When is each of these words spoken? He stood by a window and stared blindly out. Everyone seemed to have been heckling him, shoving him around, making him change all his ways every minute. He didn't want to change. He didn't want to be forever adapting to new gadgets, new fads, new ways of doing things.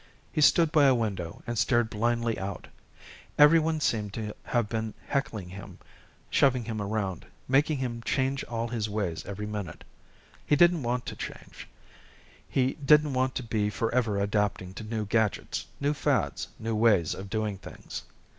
He 0.31 0.41
stood 0.41 0.71
by 0.71 0.85
a 0.85 0.95
window 0.95 1.43
and 1.45 1.59
stared 1.59 1.87
blindly 1.91 2.39
out. 2.39 2.67
Everyone 3.37 3.79
seemed 3.79 4.13
to 4.13 4.33
have 4.45 4.67
been 4.67 4.95
heckling 5.07 5.49
him, 5.49 5.77
shoving 6.31 6.63
him 6.65 6.81
around, 6.81 7.27
making 7.47 7.77
him 7.77 8.01
change 8.01 8.43
all 8.45 8.67
his 8.69 8.89
ways 8.89 9.23
every 9.27 9.45
minute. 9.45 9.83
He 10.43 10.55
didn't 10.55 10.81
want 10.81 11.05
to 11.05 11.15
change. 11.15 11.67
He 12.49 12.73
didn't 12.83 13.13
want 13.13 13.35
to 13.35 13.43
be 13.43 13.69
forever 13.69 14.19
adapting 14.19 14.73
to 14.73 14.83
new 14.83 15.05
gadgets, 15.05 15.67
new 15.79 15.93
fads, 15.93 16.47
new 16.57 16.73
ways 16.75 17.13
of 17.13 17.29
doing 17.29 17.59
things. 17.59 18.01